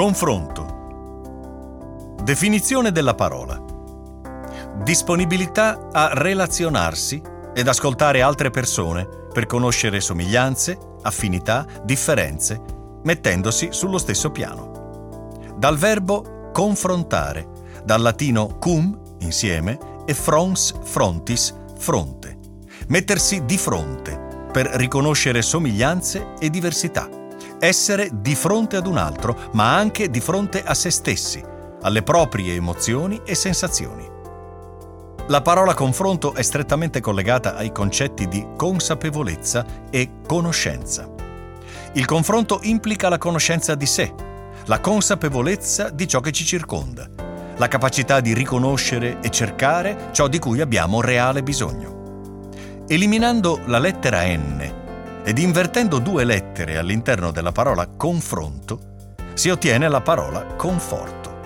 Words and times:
Confronto. 0.00 2.16
Definizione 2.22 2.90
della 2.90 3.14
parola. 3.14 3.62
Disponibilità 4.82 5.90
a 5.92 6.14
relazionarsi 6.14 7.20
ed 7.54 7.68
ascoltare 7.68 8.22
altre 8.22 8.48
persone 8.48 9.06
per 9.30 9.44
conoscere 9.44 10.00
somiglianze, 10.00 10.78
affinità, 11.02 11.66
differenze, 11.84 12.62
mettendosi 13.02 13.68
sullo 13.72 13.98
stesso 13.98 14.30
piano. 14.30 15.28
Dal 15.58 15.76
verbo 15.76 16.48
confrontare, 16.50 17.46
dal 17.84 18.00
latino 18.00 18.56
cum, 18.58 18.98
insieme, 19.18 19.78
e 20.06 20.14
frons, 20.14 20.76
frontis, 20.82 21.54
fronte. 21.76 22.38
Mettersi 22.88 23.44
di 23.44 23.58
fronte 23.58 24.48
per 24.50 24.64
riconoscere 24.64 25.42
somiglianze 25.42 26.36
e 26.38 26.48
diversità. 26.48 27.19
Essere 27.62 28.08
di 28.10 28.34
fronte 28.34 28.76
ad 28.76 28.86
un 28.86 28.96
altro, 28.96 29.36
ma 29.52 29.76
anche 29.76 30.08
di 30.08 30.20
fronte 30.20 30.62
a 30.62 30.72
se 30.72 30.88
stessi, 30.90 31.44
alle 31.82 32.02
proprie 32.02 32.54
emozioni 32.54 33.20
e 33.22 33.34
sensazioni. 33.34 34.08
La 35.26 35.42
parola 35.42 35.74
confronto 35.74 36.32
è 36.32 36.40
strettamente 36.40 37.00
collegata 37.00 37.56
ai 37.56 37.70
concetti 37.70 38.28
di 38.28 38.46
consapevolezza 38.56 39.66
e 39.90 40.08
conoscenza. 40.26 41.06
Il 41.92 42.06
confronto 42.06 42.60
implica 42.62 43.10
la 43.10 43.18
conoscenza 43.18 43.74
di 43.74 43.86
sé, 43.86 44.10
la 44.64 44.80
consapevolezza 44.80 45.90
di 45.90 46.08
ciò 46.08 46.20
che 46.20 46.32
ci 46.32 46.46
circonda, 46.46 47.10
la 47.56 47.68
capacità 47.68 48.20
di 48.20 48.32
riconoscere 48.32 49.18
e 49.20 49.28
cercare 49.28 50.08
ciò 50.12 50.28
di 50.28 50.38
cui 50.38 50.62
abbiamo 50.62 51.02
reale 51.02 51.42
bisogno. 51.42 52.38
Eliminando 52.88 53.60
la 53.66 53.78
lettera 53.78 54.24
N 54.24 54.79
ed 55.22 55.38
invertendo 55.38 55.98
due 55.98 56.24
lettere 56.24 56.78
all'interno 56.78 57.30
della 57.30 57.52
parola 57.52 57.86
confronto, 57.86 58.88
si 59.34 59.48
ottiene 59.48 59.88
la 59.88 60.00
parola 60.00 60.44
conforto. 60.44 61.38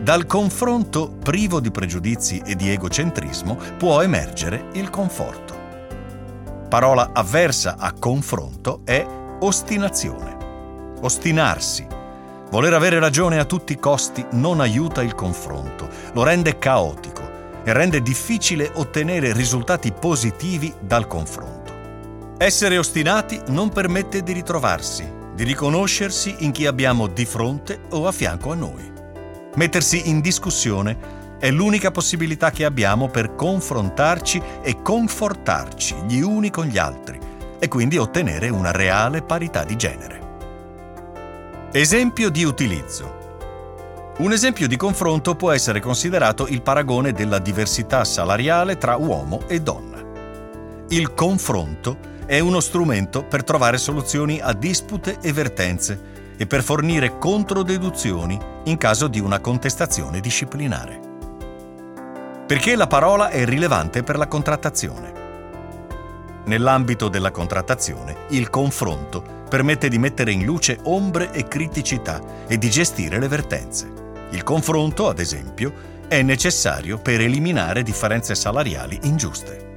Dal 0.00 0.26
confronto 0.26 1.10
privo 1.10 1.60
di 1.60 1.70
pregiudizi 1.70 2.42
e 2.44 2.56
di 2.56 2.70
egocentrismo 2.70 3.56
può 3.76 4.02
emergere 4.02 4.66
il 4.72 4.90
conforto. 4.90 5.54
Parola 6.68 7.10
avversa 7.12 7.76
a 7.78 7.92
confronto 7.92 8.80
è 8.84 9.06
ostinazione. 9.40 10.36
Ostinarsi. 11.00 11.86
Voler 12.50 12.74
avere 12.74 12.98
ragione 12.98 13.38
a 13.38 13.44
tutti 13.44 13.72
i 13.72 13.78
costi 13.78 14.24
non 14.32 14.60
aiuta 14.60 15.02
il 15.02 15.14
confronto, 15.14 15.88
lo 16.12 16.22
rende 16.22 16.58
caotico 16.58 17.22
e 17.64 17.72
rende 17.72 18.02
difficile 18.02 18.70
ottenere 18.74 19.32
risultati 19.32 19.92
positivi 19.92 20.72
dal 20.80 21.06
confronto. 21.06 21.61
Essere 22.42 22.76
ostinati 22.76 23.40
non 23.50 23.68
permette 23.68 24.24
di 24.24 24.32
ritrovarsi, 24.32 25.08
di 25.32 25.44
riconoscersi 25.44 26.34
in 26.38 26.50
chi 26.50 26.66
abbiamo 26.66 27.06
di 27.06 27.24
fronte 27.24 27.82
o 27.90 28.08
a 28.08 28.10
fianco 28.10 28.50
a 28.50 28.56
noi. 28.56 28.92
Mettersi 29.54 30.08
in 30.08 30.20
discussione 30.20 31.38
è 31.38 31.52
l'unica 31.52 31.92
possibilità 31.92 32.50
che 32.50 32.64
abbiamo 32.64 33.06
per 33.06 33.36
confrontarci 33.36 34.42
e 34.60 34.82
confortarci 34.82 35.94
gli 36.08 36.18
uni 36.18 36.50
con 36.50 36.64
gli 36.64 36.78
altri 36.78 37.16
e 37.60 37.68
quindi 37.68 37.96
ottenere 37.96 38.48
una 38.48 38.72
reale 38.72 39.22
parità 39.22 39.62
di 39.62 39.76
genere. 39.76 40.20
Esempio 41.70 42.28
di 42.28 42.42
utilizzo. 42.42 44.16
Un 44.18 44.32
esempio 44.32 44.66
di 44.66 44.76
confronto 44.76 45.36
può 45.36 45.52
essere 45.52 45.78
considerato 45.78 46.48
il 46.48 46.60
paragone 46.60 47.12
della 47.12 47.38
diversità 47.38 48.02
salariale 48.02 48.78
tra 48.78 48.96
uomo 48.96 49.42
e 49.46 49.60
donna. 49.60 50.02
Il 50.88 51.14
confronto 51.14 52.10
è 52.32 52.38
uno 52.38 52.60
strumento 52.60 53.24
per 53.24 53.44
trovare 53.44 53.76
soluzioni 53.76 54.40
a 54.40 54.54
dispute 54.54 55.18
e 55.20 55.34
vertenze 55.34 56.32
e 56.38 56.46
per 56.46 56.62
fornire 56.62 57.18
controdeduzioni 57.18 58.40
in 58.64 58.78
caso 58.78 59.06
di 59.06 59.20
una 59.20 59.38
contestazione 59.38 60.18
disciplinare. 60.18 60.98
Perché 62.46 62.74
la 62.74 62.86
parola 62.86 63.28
è 63.28 63.44
rilevante 63.44 64.02
per 64.02 64.16
la 64.16 64.28
contrattazione. 64.28 65.12
Nell'ambito 66.46 67.08
della 67.08 67.30
contrattazione, 67.30 68.16
il 68.28 68.48
confronto 68.48 69.22
permette 69.46 69.90
di 69.90 69.98
mettere 69.98 70.32
in 70.32 70.46
luce 70.46 70.78
ombre 70.84 71.32
e 71.32 71.46
criticità 71.46 72.46
e 72.46 72.56
di 72.56 72.70
gestire 72.70 73.18
le 73.18 73.28
vertenze. 73.28 73.92
Il 74.30 74.42
confronto, 74.42 75.06
ad 75.10 75.18
esempio, 75.18 75.70
è 76.08 76.22
necessario 76.22 76.96
per 76.96 77.20
eliminare 77.20 77.82
differenze 77.82 78.34
salariali 78.34 79.00
ingiuste. 79.02 79.71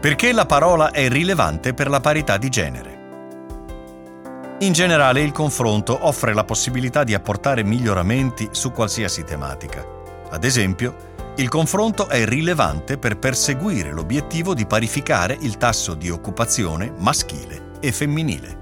Perché 0.00 0.32
la 0.32 0.46
parola 0.46 0.92
è 0.92 1.10
rilevante 1.10 1.74
per 1.74 1.90
la 1.90 2.00
parità 2.00 2.38
di 2.38 2.48
genere. 2.48 2.98
In 4.60 4.72
generale 4.72 5.20
il 5.20 5.30
confronto 5.30 6.06
offre 6.06 6.32
la 6.32 6.44
possibilità 6.44 7.04
di 7.04 7.12
apportare 7.12 7.62
miglioramenti 7.62 8.48
su 8.50 8.72
qualsiasi 8.72 9.24
tematica. 9.24 9.86
Ad 10.30 10.44
esempio, 10.44 11.08
il 11.36 11.50
confronto 11.50 12.08
è 12.08 12.24
rilevante 12.24 12.96
per 12.96 13.18
perseguire 13.18 13.92
l'obiettivo 13.92 14.54
di 14.54 14.64
parificare 14.64 15.36
il 15.38 15.58
tasso 15.58 15.92
di 15.92 16.08
occupazione 16.08 16.94
maschile 16.96 17.72
e 17.80 17.92
femminile. 17.92 18.59